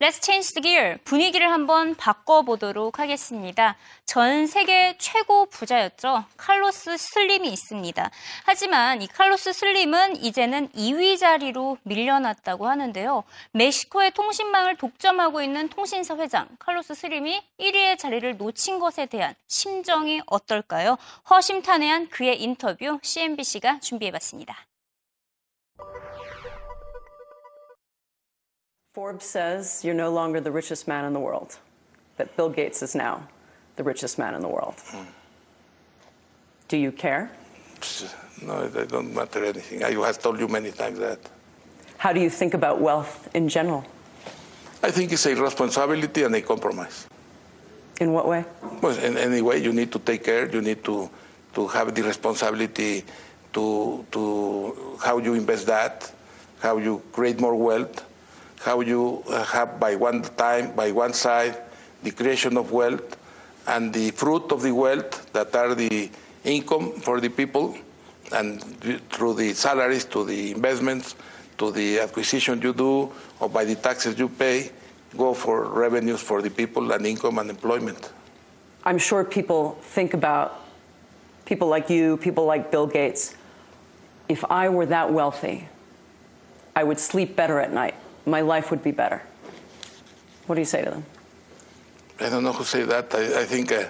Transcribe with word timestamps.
Let's 0.00 0.20
change 0.20 0.52
the 0.54 0.62
gear. 0.62 0.98
분위기를 1.04 1.52
한번 1.52 1.94
바꿔보도록 1.94 2.98
하겠습니다. 2.98 3.76
전 4.04 4.48
세계 4.48 4.96
최고 4.98 5.46
부자였죠. 5.46 6.24
칼로스 6.36 6.96
슬림이 6.96 7.48
있습니다. 7.48 8.10
하지만 8.44 9.02
이 9.02 9.06
칼로스 9.06 9.52
슬림은 9.52 10.16
이제는 10.16 10.68
2위 10.70 11.16
자리로 11.16 11.78
밀려났다고 11.84 12.66
하는데요. 12.66 13.22
멕시코의 13.52 14.10
통신망을 14.10 14.76
독점하고 14.76 15.42
있는 15.42 15.68
통신사 15.68 16.16
회장 16.16 16.48
칼로스 16.58 16.94
슬림이 16.94 17.40
1위의 17.60 17.96
자리를 17.96 18.36
놓친 18.36 18.80
것에 18.80 19.06
대한 19.06 19.34
심정이 19.46 20.20
어떨까요? 20.26 20.98
허심탄회한 21.30 22.08
그의 22.08 22.42
인터뷰 22.42 22.98
CNBC가 23.00 23.78
준비해봤습니다. 23.78 24.66
Forbes 28.94 29.26
says 29.26 29.82
you're 29.84 29.92
no 29.92 30.12
longer 30.12 30.40
the 30.40 30.52
richest 30.52 30.86
man 30.86 31.04
in 31.04 31.12
the 31.12 31.18
world, 31.18 31.58
that 32.16 32.36
Bill 32.36 32.48
Gates 32.48 32.80
is 32.80 32.94
now 32.94 33.26
the 33.74 33.82
richest 33.82 34.18
man 34.18 34.34
in 34.34 34.40
the 34.40 34.48
world. 34.48 34.76
Mm. 34.92 35.06
Do 36.68 36.76
you 36.76 36.92
care? 36.92 37.30
No, 38.42 38.64
it 38.64 38.88
don't 38.88 39.14
matter 39.14 39.44
anything. 39.44 39.84
I 39.84 39.92
have 39.92 40.18
told 40.18 40.40
you 40.40 40.48
many 40.48 40.72
times 40.72 40.98
that. 40.98 41.20
How 41.98 42.12
do 42.12 42.18
you 42.20 42.28
think 42.28 42.52
about 42.52 42.80
wealth 42.80 43.30
in 43.32 43.48
general? 43.48 43.84
I 44.82 44.90
think 44.90 45.12
it's 45.12 45.24
a 45.24 45.34
responsibility 45.36 46.24
and 46.24 46.34
a 46.34 46.42
compromise. 46.42 47.06
In 48.00 48.12
what 48.12 48.26
way? 48.26 48.44
Well, 48.82 48.98
in 48.98 49.16
any 49.16 49.40
way, 49.40 49.58
you 49.62 49.72
need 49.72 49.92
to 49.92 50.00
take 50.00 50.24
care. 50.24 50.50
You 50.50 50.60
need 50.60 50.82
to, 50.84 51.08
to 51.54 51.68
have 51.68 51.94
the 51.94 52.02
responsibility 52.02 53.04
to, 53.52 54.04
to 54.10 54.98
how 55.02 55.18
you 55.18 55.34
invest 55.34 55.66
that, 55.68 56.12
how 56.58 56.78
you 56.78 57.02
create 57.12 57.40
more 57.40 57.54
wealth, 57.54 58.03
how 58.64 58.80
you 58.80 59.22
uh, 59.28 59.44
have 59.44 59.78
by 59.78 59.94
one 59.94 60.22
time, 60.22 60.74
by 60.74 60.90
one 60.90 61.12
side, 61.12 61.56
the 62.02 62.10
creation 62.10 62.56
of 62.56 62.72
wealth 62.72 63.18
and 63.66 63.92
the 63.92 64.10
fruit 64.12 64.50
of 64.52 64.62
the 64.62 64.72
wealth 64.72 65.30
that 65.32 65.54
are 65.54 65.74
the 65.74 66.10
income 66.44 66.92
for 66.92 67.20
the 67.20 67.28
people 67.28 67.76
and 68.32 68.62
through 69.10 69.34
the 69.34 69.52
salaries 69.52 70.04
to 70.06 70.24
the 70.24 70.52
investments 70.52 71.14
to 71.58 71.70
the 71.70 72.00
acquisition 72.00 72.60
you 72.62 72.72
do 72.72 73.12
or 73.38 73.48
by 73.48 73.64
the 73.64 73.74
taxes 73.74 74.18
you 74.18 74.28
pay 74.28 74.70
go 75.16 75.34
for 75.34 75.66
revenues 75.66 76.20
for 76.20 76.42
the 76.42 76.50
people 76.50 76.90
and 76.92 77.06
income 77.06 77.38
and 77.38 77.50
employment. 77.50 78.12
I'm 78.84 78.98
sure 78.98 79.24
people 79.24 79.78
think 79.80 80.14
about 80.14 80.60
people 81.44 81.68
like 81.68 81.88
you, 81.88 82.16
people 82.16 82.46
like 82.46 82.70
Bill 82.70 82.86
Gates. 82.86 83.36
If 84.28 84.44
I 84.50 84.68
were 84.70 84.86
that 84.86 85.12
wealthy, 85.12 85.68
I 86.74 86.82
would 86.82 86.98
sleep 86.98 87.36
better 87.36 87.60
at 87.60 87.72
night 87.72 87.94
my 88.26 88.40
life 88.40 88.70
would 88.70 88.82
be 88.82 88.90
better. 88.90 89.22
What 90.46 90.56
do 90.56 90.60
you 90.60 90.66
say 90.66 90.84
to 90.84 90.90
them? 90.90 91.04
I 92.20 92.28
don't 92.28 92.44
know 92.44 92.52
who 92.52 92.64
say 92.64 92.84
that. 92.84 93.14
I, 93.14 93.40
I 93.40 93.44
think 93.44 93.72
uh, 93.72 93.88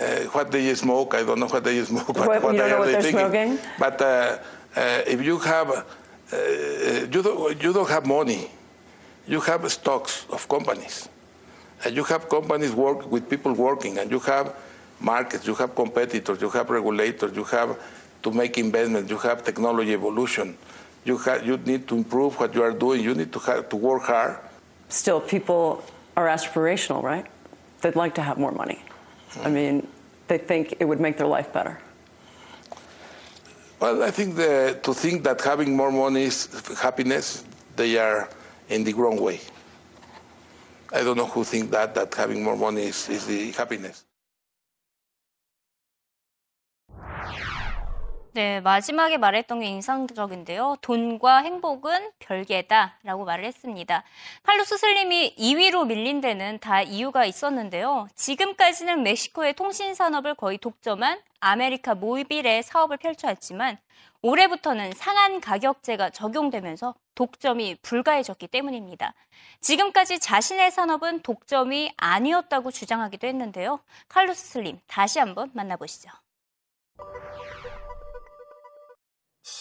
uh, 0.00 0.24
what 0.32 0.50
they 0.50 0.74
smoke, 0.74 1.14
I 1.14 1.24
don't 1.24 1.40
know 1.40 1.46
what 1.46 1.64
they 1.64 1.82
smoke. 1.84 2.08
What, 2.08 2.42
what, 2.42 2.52
you 2.52 2.58
don't 2.58 2.70
know 2.70 2.78
what 2.78 2.86
they're 2.86 3.02
thinking. 3.02 3.18
smoking? 3.18 3.58
But 3.78 4.00
uh, 4.00 4.38
uh, 4.76 5.02
if 5.06 5.22
you 5.22 5.38
have, 5.38 5.70
uh, 5.70 6.36
you, 7.10 7.22
don't, 7.22 7.62
you 7.62 7.72
don't 7.72 7.88
have 7.88 8.06
money, 8.06 8.50
you 9.26 9.40
have 9.40 9.70
stocks 9.72 10.26
of 10.30 10.48
companies. 10.48 11.08
And 11.84 11.94
you 11.94 12.04
have 12.04 12.28
companies 12.28 12.72
work 12.72 13.10
with 13.10 13.28
people 13.28 13.52
working, 13.52 13.98
and 13.98 14.10
you 14.10 14.20
have 14.20 14.54
markets, 15.00 15.46
you 15.46 15.54
have 15.54 15.74
competitors, 15.74 16.40
you 16.40 16.50
have 16.50 16.70
regulators, 16.70 17.36
you 17.36 17.44
have 17.44 17.78
to 18.22 18.30
make 18.30 18.58
investments, 18.58 19.10
you 19.10 19.18
have 19.18 19.44
technology 19.44 19.92
evolution 19.92 20.56
you, 21.06 21.16
ha- 21.16 21.40
you 21.42 21.56
need 21.58 21.86
to 21.88 21.96
improve 21.96 22.38
what 22.38 22.54
you 22.54 22.62
are 22.62 22.72
doing. 22.72 23.02
You 23.02 23.14
need 23.14 23.32
to, 23.32 23.38
ha- 23.38 23.62
to 23.62 23.76
work 23.76 24.02
hard. 24.02 24.38
Still, 24.88 25.20
people 25.20 25.84
are 26.16 26.26
aspirational, 26.26 27.02
right? 27.02 27.26
They'd 27.80 27.96
like 27.96 28.14
to 28.16 28.22
have 28.22 28.38
more 28.38 28.52
money. 28.52 28.80
I 29.42 29.50
mean, 29.50 29.86
they 30.28 30.38
think 30.38 30.74
it 30.80 30.84
would 30.84 31.00
make 31.00 31.16
their 31.16 31.26
life 31.26 31.52
better. 31.52 31.78
Well, 33.78 34.02
I 34.02 34.10
think 34.10 34.36
the, 34.36 34.78
to 34.82 34.94
think 34.94 35.22
that 35.24 35.40
having 35.42 35.76
more 35.76 35.92
money 35.92 36.24
is 36.24 36.48
happiness, 36.80 37.44
they 37.76 37.98
are 37.98 38.28
in 38.68 38.84
the 38.84 38.94
wrong 38.94 39.20
way. 39.20 39.40
I 40.92 41.02
don't 41.04 41.16
know 41.16 41.26
who 41.26 41.44
think 41.44 41.70
that, 41.72 41.94
that 41.94 42.14
having 42.14 42.42
more 42.42 42.56
money 42.56 42.84
is, 42.84 43.08
is 43.08 43.26
the 43.26 43.50
happiness. 43.52 44.05
네, 48.36 48.60
마지막에 48.60 49.16
말했던 49.16 49.60
게 49.60 49.66
인상적인데요. 49.66 50.76
돈과 50.82 51.38
행복은 51.38 52.10
별개다 52.18 52.98
라고 53.02 53.24
말을 53.24 53.46
했습니다. 53.46 54.02
칼로스 54.42 54.76
슬림이 54.76 55.36
2위로 55.36 55.86
밀린 55.86 56.20
데는 56.20 56.58
다 56.58 56.82
이유가 56.82 57.24
있었는데요. 57.24 58.08
지금까지는 58.14 59.02
멕시코의 59.04 59.54
통신 59.54 59.94
산업을 59.94 60.34
거의 60.34 60.58
독점한 60.58 61.18
아메리카 61.40 61.94
모빌의 61.94 62.62
사업을 62.62 62.98
펼쳐왔지만 62.98 63.78
올해부터는 64.20 64.92
상한 64.92 65.40
가격제가 65.40 66.10
적용되면서 66.10 66.94
독점이 67.14 67.76
불가해졌기 67.80 68.48
때문입니다. 68.48 69.14
지금까지 69.62 70.18
자신의 70.18 70.72
산업은 70.72 71.22
독점이 71.22 71.94
아니었다고 71.96 72.70
주장하기도 72.70 73.26
했는데요. 73.26 73.80
칼로스 74.08 74.44
슬림 74.44 74.78
다시 74.86 75.20
한번 75.20 75.50
만나보시죠. 75.54 76.10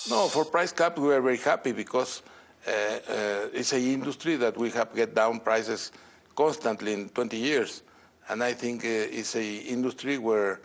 No, 0.09 0.28
for 0.28 0.46
price 0.46 0.72
cap, 0.72 1.00
we 1.00 1.13
are 1.13 1.22
very 1.22 1.38
happy 1.38 1.72
because 1.72 2.22
uh, 2.68 2.72
uh, 2.72 3.50
it's 3.53 3.73
an 3.73 3.81
industry 3.81 4.35
that 4.35 4.56
we 4.57 4.69
have 4.72 4.94
get 4.96 5.16
down 5.16 5.40
prices 5.40 5.91
constantly 6.35 6.94
in 6.94 7.09
20 7.09 7.38
years. 7.38 7.81
And 8.29 8.44
I 8.44 8.53
think 8.53 8.85
uh, 8.85 8.88
it's 8.88 9.35
an 9.35 9.41
industry 9.41 10.18
where 10.18 10.59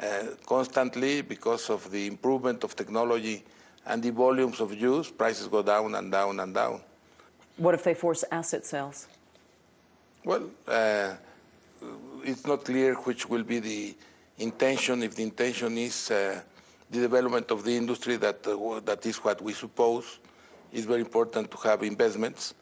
uh, 0.00 0.24
constantly, 0.46 1.22
because 1.22 1.70
of 1.70 1.90
the 1.90 2.06
improvement 2.06 2.64
of 2.64 2.74
technology 2.74 3.44
and 3.86 4.02
the 4.02 4.10
volumes 4.10 4.60
of 4.60 4.74
use, 4.74 5.10
prices 5.10 5.46
go 5.48 5.62
down 5.62 5.94
and 5.94 6.10
down 6.10 6.40
and 6.40 6.54
down. 6.54 6.80
What 7.56 7.74
if 7.74 7.84
they 7.84 7.94
force 7.94 8.24
asset 8.30 8.66
sales? 8.66 9.08
Well, 10.24 10.50
uh, 10.66 11.14
it's 12.24 12.46
not 12.46 12.64
clear 12.64 12.94
which 12.94 13.28
will 13.28 13.44
be 13.44 13.58
the 13.60 13.94
intention. 14.38 15.02
If 15.02 15.14
the 15.14 15.22
intention 15.22 15.78
is 15.78 16.10
uh, 16.10 16.40
the 16.90 17.00
development 17.00 17.50
of 17.50 17.64
the 17.64 17.76
industry 17.76 18.16
that, 18.16 18.46
uh, 18.46 18.80
that 18.80 19.04
is 19.06 19.16
what 19.18 19.40
we 19.42 19.52
suppose 19.52 20.18
is 20.72 20.84
very 20.84 21.00
important 21.00 21.50
to 21.50 21.56
have 21.58 21.82
investments. 21.82 22.54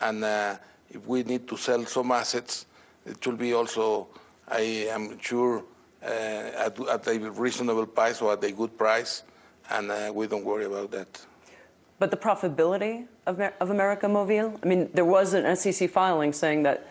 And 0.00 0.24
uh, 0.24 0.56
if 0.90 1.06
we 1.06 1.22
need 1.22 1.48
to 1.48 1.56
sell 1.56 1.84
some 1.86 2.12
assets, 2.12 2.66
it 3.06 3.24
will 3.26 3.36
be 3.36 3.54
also, 3.54 4.08
I 4.48 4.88
am 4.90 5.18
sure, 5.20 5.64
uh, 6.02 6.06
at, 6.06 6.80
at, 6.88 7.06
a 7.06 7.30
reasonable 7.30 7.86
price 7.86 8.20
or 8.20 8.32
at 8.32 8.44
a 8.44 8.52
good 8.52 8.76
price, 8.76 9.22
and 9.70 9.90
uh, 9.90 10.12
we 10.14 10.26
don't 10.26 10.44
worry 10.44 10.64
about 10.64 10.90
that. 10.90 11.24
But 11.98 12.10
the 12.10 12.16
profitability 12.16 13.06
of, 13.26 13.40
of 13.40 13.70
America 13.70 14.08
Mobile, 14.08 14.58
I 14.62 14.66
mean, 14.66 14.90
there 14.92 15.04
was 15.04 15.34
an 15.34 15.54
SEC 15.56 15.88
filing 15.88 16.32
saying 16.32 16.64
that 16.64 16.88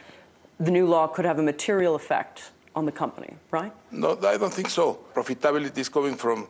the 0.60 0.72
new 0.72 0.88
law 0.88 1.08
could 1.08 1.26
have 1.26 1.40
a 1.40 1.44
material 1.44 1.96
effect 1.96 2.52
on 2.76 2.86
the 2.86 2.92
company, 2.92 3.34
right? 3.52 3.74
No, 3.92 4.18
I 4.24 4.38
don't 4.38 4.54
think 4.54 4.70
so. 4.70 5.00
Profitability 5.14 5.78
is 5.80 5.90
coming 5.90 6.16
from 6.16 6.48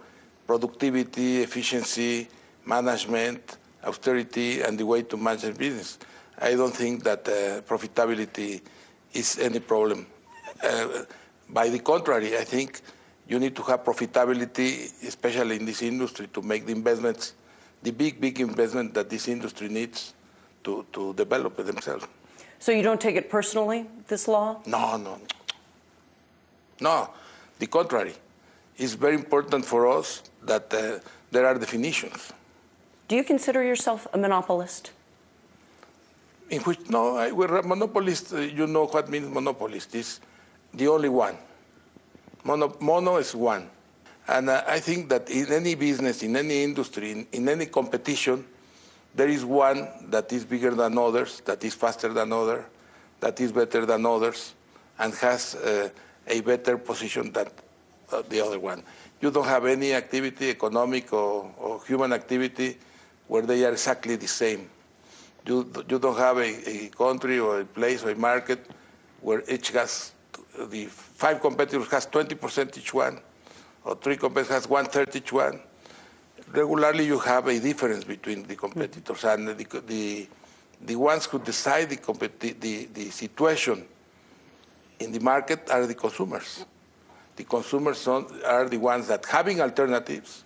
productivity, 0.51 1.41
efficiency, 1.41 2.27
management, 2.65 3.57
austerity, 3.85 4.61
and 4.61 4.77
the 4.77 4.85
way 4.85 5.01
to 5.01 5.15
manage 5.15 5.57
business. 5.57 5.97
I 6.37 6.55
don't 6.55 6.75
think 6.75 7.05
that 7.05 7.21
uh, 7.25 7.61
profitability 7.61 8.61
is 9.13 9.39
any 9.39 9.61
problem. 9.61 10.05
Uh, 10.61 11.03
by 11.49 11.69
the 11.69 11.79
contrary, 11.79 12.37
I 12.37 12.43
think 12.43 12.81
you 13.29 13.39
need 13.39 13.55
to 13.55 13.63
have 13.63 13.85
profitability, 13.85 14.91
especially 15.07 15.55
in 15.55 15.63
this 15.65 15.81
industry, 15.81 16.27
to 16.33 16.41
make 16.41 16.65
the 16.65 16.73
investments, 16.73 17.33
the 17.81 17.91
big, 17.91 18.19
big 18.19 18.41
investment 18.41 18.93
that 18.95 19.09
this 19.09 19.29
industry 19.29 19.69
needs 19.69 20.13
to, 20.65 20.85
to 20.91 21.13
develop 21.13 21.55
themselves. 21.55 22.05
So 22.59 22.73
you 22.73 22.83
don't 22.83 22.99
take 22.99 23.15
it 23.15 23.29
personally, 23.29 23.85
this 24.09 24.27
law? 24.27 24.59
No, 24.65 24.97
no. 24.97 25.17
No, 26.81 27.09
the 27.57 27.67
contrary 27.67 28.15
it's 28.77 28.93
very 28.93 29.15
important 29.15 29.65
for 29.65 29.87
us 29.87 30.23
that 30.43 30.73
uh, 30.73 30.99
there 31.31 31.45
are 31.45 31.57
definitions. 31.57 32.33
Do 33.07 33.15
you 33.15 33.23
consider 33.23 33.63
yourself 33.63 34.07
a 34.13 34.17
monopolist? 34.17 34.91
In 36.49 36.61
which, 36.61 36.89
no, 36.89 37.17
I, 37.17 37.31
we're 37.31 37.57
a 37.57 37.63
monopolist. 37.67 38.33
Uh, 38.33 38.37
you 38.39 38.67
know 38.67 38.85
what 38.85 39.09
means 39.09 39.29
monopolist. 39.29 39.95
Is 39.95 40.19
the 40.73 40.87
only 40.87 41.09
one. 41.09 41.37
Mono, 42.43 42.75
mono 42.79 43.17
is 43.17 43.35
one. 43.35 43.69
And 44.27 44.49
uh, 44.49 44.63
I 44.67 44.79
think 44.79 45.09
that 45.09 45.29
in 45.29 45.51
any 45.51 45.75
business, 45.75 46.23
in 46.23 46.35
any 46.35 46.63
industry, 46.63 47.11
in, 47.11 47.27
in, 47.31 47.49
any 47.49 47.65
competition, 47.65 48.45
there 49.15 49.27
is 49.27 49.43
one 49.43 49.87
that 50.09 50.31
is 50.31 50.45
bigger 50.45 50.71
than 50.71 50.97
others, 50.97 51.41
that 51.45 51.63
is 51.63 51.73
faster 51.73 52.13
than 52.13 52.31
others, 52.31 52.63
that 53.19 53.39
is 53.39 53.51
better 53.51 53.85
than 53.85 54.05
others, 54.05 54.53
and 54.99 55.13
has 55.15 55.55
uh, 55.55 55.89
a 56.27 56.41
better 56.41 56.77
position 56.77 57.31
than 57.31 57.47
the 58.29 58.41
other 58.41 58.59
one. 58.59 58.83
You 59.21 59.31
don't 59.31 59.45
have 59.45 59.65
any 59.65 59.93
activity, 59.93 60.49
economic 60.49 61.13
or, 61.13 61.51
or, 61.57 61.83
human 61.85 62.13
activity, 62.13 62.77
where 63.27 63.43
they 63.43 63.63
are 63.65 63.71
exactly 63.71 64.15
the 64.15 64.27
same. 64.27 64.69
You, 65.45 65.71
you 65.87 65.99
don't 65.99 66.17
have 66.17 66.37
a, 66.37 66.69
a 66.69 66.89
country 66.89 67.39
or 67.39 67.61
a 67.61 67.65
place 67.65 68.03
or 68.03 68.11
a 68.11 68.15
market 68.15 68.65
where 69.21 69.43
each 69.49 69.69
has, 69.71 70.11
the 70.69 70.85
five 70.85 71.39
competitors 71.41 71.87
has 71.91 72.07
20% 72.07 72.77
each 72.77 72.93
one, 72.93 73.19
or 73.85 73.95
three 73.95 74.17
competitors 74.17 74.55
has 74.55 74.69
one 74.69 74.85
third 74.85 75.15
each 75.15 75.31
one. 75.31 75.59
Regularly, 76.51 77.05
you 77.05 77.19
have 77.19 77.47
a 77.47 77.59
difference 77.59 78.03
between 78.03 78.43
the 78.43 78.55
competitors, 78.55 79.23
and 79.23 79.47
the, 79.47 79.81
the, 79.87 80.27
the 80.81 80.95
ones 80.95 81.25
who 81.25 81.39
decide 81.39 81.89
the, 81.89 82.29
the, 82.39 82.51
the, 82.59 82.85
the 82.93 83.09
situation 83.09 83.85
in 84.99 85.11
the 85.11 85.19
market 85.19 85.69
are 85.69 85.85
the 85.85 85.95
consumers. 85.95 86.65
The 87.35 87.43
consumers 87.43 88.07
are 88.07 88.67
the 88.67 88.77
ones 88.77 89.07
that 89.07 89.25
having 89.25 89.61
alternatives, 89.61 90.43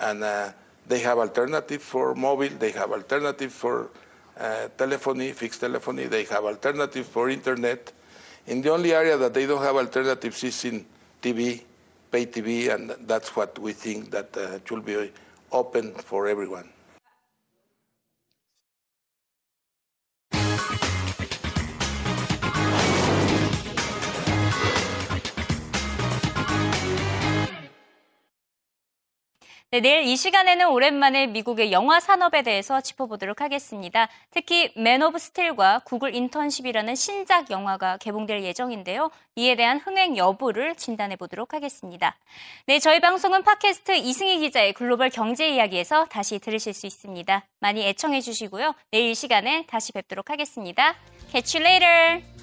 and 0.00 0.24
uh, 0.24 0.52
they 0.86 0.98
have 1.00 1.18
alternatives 1.18 1.84
for 1.84 2.14
mobile, 2.14 2.48
they 2.58 2.70
have 2.72 2.92
alternatives 2.92 3.54
for 3.54 3.90
uh, 4.38 4.68
telephony, 4.76 5.32
fixed 5.32 5.60
telephony, 5.60 6.06
they 6.06 6.24
have 6.24 6.44
alternatives 6.44 7.08
for 7.08 7.30
internet. 7.30 7.92
In 8.46 8.60
the 8.60 8.70
only 8.70 8.92
area 8.92 9.16
that 9.16 9.32
they 9.32 9.46
don't 9.46 9.62
have 9.62 9.76
alternatives 9.76 10.42
is 10.44 10.64
in 10.64 10.84
TV, 11.22 11.62
pay 12.10 12.26
TV, 12.26 12.74
and 12.74 12.90
that's 13.06 13.34
what 13.36 13.58
we 13.58 13.72
think 13.72 14.10
that 14.10 14.36
uh, 14.36 14.58
should 14.64 14.84
be 14.84 15.10
open 15.52 15.92
for 15.94 16.26
everyone. 16.26 16.68
네, 29.70 29.80
내일 29.80 30.04
이 30.04 30.16
시간에는 30.16 30.68
오랜만에 30.68 31.26
미국의 31.26 31.72
영화 31.72 31.98
산업에 31.98 32.42
대해서 32.42 32.80
짚어보도록 32.80 33.40
하겠습니다. 33.40 34.08
특히 34.30 34.72
맨 34.76 35.02
오브 35.02 35.18
스틸과 35.18 35.80
구글 35.84 36.14
인턴십이라는 36.14 36.94
신작 36.94 37.50
영화가 37.50 37.96
개봉될 37.96 38.44
예정인데요. 38.44 39.10
이에 39.34 39.56
대한 39.56 39.78
흥행 39.78 40.16
여부를 40.16 40.76
진단해 40.76 41.16
보도록 41.16 41.54
하겠습니다. 41.54 42.16
네, 42.66 42.78
저희 42.78 43.00
방송은 43.00 43.42
팟캐스트 43.42 43.96
이승희 43.96 44.38
기자의 44.40 44.74
글로벌 44.74 45.10
경제 45.10 45.48
이야기에서 45.48 46.04
다시 46.04 46.38
들으실 46.38 46.72
수 46.72 46.86
있습니다. 46.86 47.44
많이 47.58 47.84
애청해 47.84 48.20
주시고요. 48.20 48.74
내일 48.92 49.10
이 49.10 49.14
시간에 49.16 49.66
다시 49.66 49.92
뵙도록 49.92 50.30
하겠습니다. 50.30 50.94
Catch 51.32 51.58
you 51.58 51.66
later! 51.66 52.33